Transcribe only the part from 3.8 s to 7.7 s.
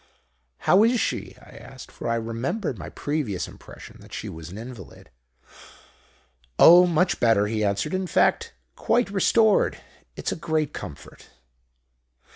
that she was an invalid. "'Oh, much better,' he